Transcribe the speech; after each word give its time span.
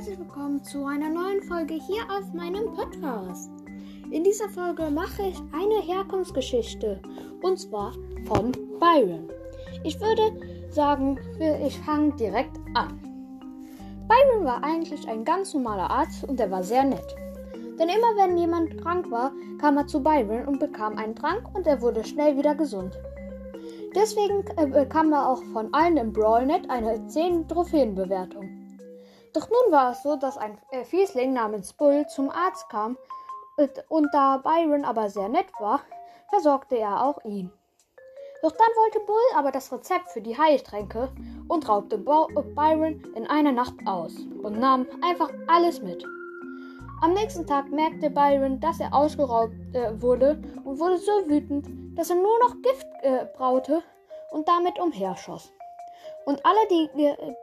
herzlich 0.00 0.18
willkommen 0.18 0.64
zu 0.64 0.86
einer 0.86 1.10
neuen 1.10 1.42
Folge 1.42 1.74
hier 1.74 2.02
auf 2.04 2.32
meinem 2.32 2.72
Podcast. 2.72 3.50
In 4.10 4.24
dieser 4.24 4.48
Folge 4.48 4.90
mache 4.90 5.24
ich 5.24 5.38
eine 5.52 5.82
Herkunftsgeschichte 5.82 6.98
und 7.42 7.58
zwar 7.58 7.92
von 8.24 8.50
Byron. 8.80 9.28
Ich 9.84 10.00
würde 10.00 10.32
sagen, 10.70 11.18
ich 11.66 11.78
fange 11.80 12.16
direkt 12.16 12.56
an. 12.72 12.98
Byron 14.08 14.46
war 14.46 14.64
eigentlich 14.64 15.06
ein 15.06 15.22
ganz 15.22 15.52
normaler 15.52 15.90
Arzt 15.90 16.24
und 16.24 16.40
er 16.40 16.50
war 16.50 16.62
sehr 16.62 16.84
nett. 16.84 17.14
Denn 17.78 17.90
immer 17.90 18.16
wenn 18.16 18.38
jemand 18.38 18.80
krank 18.80 19.10
war, 19.10 19.32
kam 19.60 19.76
er 19.76 19.86
zu 19.86 20.02
Byron 20.02 20.46
und 20.46 20.60
bekam 20.60 20.96
einen 20.96 21.14
Trank 21.14 21.42
und 21.54 21.66
er 21.66 21.82
wurde 21.82 22.04
schnell 22.04 22.38
wieder 22.38 22.54
gesund. 22.54 22.98
Deswegen 23.94 24.46
äh, 24.56 24.66
bekam 24.66 25.12
er 25.12 25.28
auch 25.28 25.42
von 25.52 25.68
allen 25.74 25.98
im 25.98 26.10
Brawlnet 26.10 26.70
eine 26.70 27.06
10 27.06 27.48
Trophäenbewertung. 27.48 28.59
Doch 29.32 29.48
nun 29.48 29.72
war 29.72 29.92
es 29.92 30.02
so, 30.02 30.16
dass 30.16 30.36
ein 30.36 30.58
äh, 30.70 30.84
Fiesling 30.84 31.32
namens 31.32 31.72
Bull 31.72 32.06
zum 32.08 32.30
Arzt 32.30 32.68
kam 32.68 32.96
und 33.88 34.08
da 34.12 34.38
Byron 34.38 34.84
aber 34.84 35.10
sehr 35.10 35.28
nett 35.28 35.46
war, 35.58 35.80
versorgte 36.30 36.78
er 36.78 37.04
auch 37.04 37.22
ihn. 37.24 37.52
Doch 38.42 38.52
dann 38.52 38.68
wollte 38.76 39.00
Bull 39.00 39.16
aber 39.36 39.52
das 39.52 39.70
Rezept 39.70 40.10
für 40.10 40.22
die 40.22 40.36
Heiltränke 40.36 41.12
und 41.48 41.68
raubte 41.68 41.98
Bo 41.98 42.28
Byron 42.54 43.02
in 43.14 43.26
einer 43.26 43.52
Nacht 43.52 43.74
aus 43.84 44.14
und 44.42 44.58
nahm 44.58 44.86
einfach 45.02 45.30
alles 45.46 45.82
mit. 45.82 46.02
Am 47.02 47.12
nächsten 47.12 47.46
Tag 47.46 47.70
merkte 47.70 48.10
Byron, 48.10 48.60
dass 48.60 48.80
er 48.80 48.94
ausgeraubt 48.94 49.54
äh, 49.74 50.00
wurde 50.00 50.42
und 50.64 50.78
wurde 50.78 50.98
so 50.98 51.12
wütend, 51.28 51.66
dass 51.98 52.10
er 52.10 52.16
nur 52.16 52.38
noch 52.40 52.60
Gift 52.62 52.86
äh, 53.02 53.26
braute 53.36 53.82
und 54.30 54.48
damit 54.48 54.78
umherschoss. 54.78 55.52
Und 56.24 56.44
alle, 56.44 56.58
die 56.70 57.04
äh, 57.04 57.34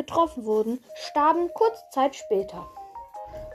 getroffen 0.00 0.44
wurden, 0.44 0.80
starben 0.94 1.50
kurze 1.52 1.82
Zeit 1.90 2.16
später. 2.16 2.66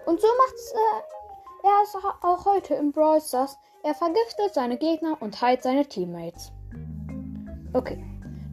Und 0.06 0.22
so 0.22 0.28
macht's 0.38 0.74
äh, 0.74 1.68
er 1.68 1.84
es 1.84 1.96
auch 2.22 2.46
heute 2.46 2.76
im 2.76 2.92
Brawl 2.92 3.20
Stars. 3.20 3.58
Er 3.84 3.96
vergiftet 3.96 4.54
seine 4.54 4.78
Gegner 4.78 5.18
und 5.20 5.42
heilt 5.42 5.64
seine 5.64 5.86
Teammates. 5.86 6.52
Okay, 7.74 8.04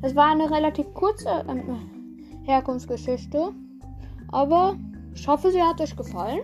das 0.00 0.16
war 0.16 0.30
eine 0.30 0.50
relativ 0.50 0.92
kurze 0.94 1.44
ähm, 1.46 2.42
Herkunftsgeschichte, 2.44 3.52
aber 4.30 4.76
ich 5.14 5.28
hoffe, 5.28 5.50
sie 5.50 5.62
hat 5.62 5.80
euch 5.80 5.94
gefallen. 5.94 6.40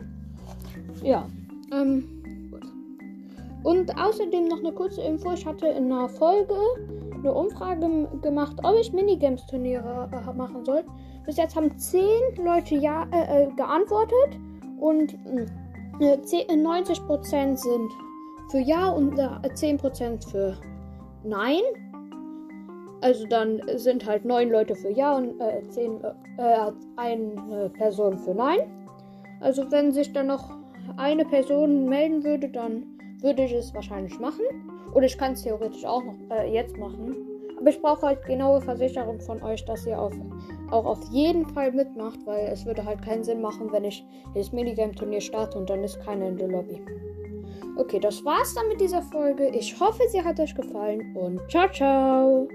Ja, 1.02 1.26
ähm, 1.72 2.50
gut. 2.50 2.66
Und 3.64 3.98
außerdem 3.98 4.48
noch 4.48 4.58
eine 4.58 4.72
kurze 4.72 5.00
Info. 5.00 5.32
Ich 5.32 5.46
hatte 5.46 5.68
in 5.68 5.90
einer 5.90 6.08
Folge 6.08 6.54
eine 7.18 7.32
Umfrage 7.32 8.08
gemacht, 8.22 8.56
ob 8.62 8.76
ich 8.80 8.92
Minigames-Turniere 8.92 10.08
äh, 10.12 10.32
machen 10.36 10.64
soll. 10.64 10.84
Bis 11.24 11.36
jetzt 11.36 11.56
haben 11.56 11.76
10 11.76 12.02
Leute 12.44 12.76
ja 12.76 13.06
äh, 13.12 13.44
äh 13.44 13.48
geantwortet 13.56 14.38
und 14.80 15.14
äh, 16.00 16.16
90% 16.16 17.56
sind 17.56 17.90
für 18.50 18.58
Ja 18.58 18.88
und 18.88 19.18
äh, 19.18 19.48
10% 19.48 20.30
für 20.30 20.56
Nein. 21.24 21.60
Also 23.00 23.26
dann 23.26 23.60
sind 23.76 24.06
halt 24.06 24.24
9 24.24 24.50
Leute 24.50 24.74
für 24.74 24.90
Ja 24.90 25.16
und 25.16 25.40
äh, 25.40 25.62
10, 25.68 26.00
äh, 26.38 26.72
eine 26.96 27.70
Person 27.70 28.18
für 28.18 28.34
Nein. 28.34 28.60
Also 29.40 29.70
wenn 29.70 29.92
sich 29.92 30.12
dann 30.12 30.28
noch 30.28 30.50
eine 30.96 31.24
Person 31.24 31.88
melden 31.88 32.24
würde, 32.24 32.48
dann 32.48 32.97
würde 33.22 33.44
ich 33.44 33.52
es 33.52 33.74
wahrscheinlich 33.74 34.18
machen. 34.18 34.44
Oder 34.94 35.06
ich 35.06 35.18
kann 35.18 35.32
es 35.32 35.42
theoretisch 35.42 35.84
auch 35.84 36.02
noch 36.02 36.14
äh, 36.30 36.52
jetzt 36.52 36.76
machen. 36.78 37.16
Aber 37.58 37.70
ich 37.70 37.80
brauche 37.82 38.06
halt 38.06 38.24
genaue 38.24 38.60
Versicherung 38.60 39.20
von 39.20 39.42
euch, 39.42 39.64
dass 39.64 39.84
ihr 39.86 39.98
auf, 39.98 40.12
auch 40.70 40.86
auf 40.86 41.00
jeden 41.10 41.44
Fall 41.46 41.72
mitmacht, 41.72 42.20
weil 42.24 42.46
es 42.46 42.64
würde 42.64 42.84
halt 42.84 43.02
keinen 43.02 43.24
Sinn 43.24 43.40
machen, 43.40 43.72
wenn 43.72 43.84
ich 43.84 44.04
das 44.34 44.52
Minigame-Turnier 44.52 45.20
starte 45.20 45.58
und 45.58 45.68
dann 45.68 45.82
ist 45.82 46.00
keiner 46.00 46.28
in 46.28 46.36
der 46.36 46.48
Lobby. 46.48 46.80
Okay, 47.76 47.98
das 47.98 48.24
war's 48.24 48.54
dann 48.54 48.68
mit 48.68 48.80
dieser 48.80 49.02
Folge. 49.02 49.48
Ich 49.48 49.78
hoffe, 49.78 50.02
sie 50.08 50.22
hat 50.22 50.38
euch 50.40 50.54
gefallen 50.54 51.16
und 51.16 51.40
ciao, 51.50 51.68
ciao. 51.70 52.48